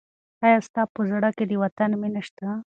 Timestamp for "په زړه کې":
0.93-1.43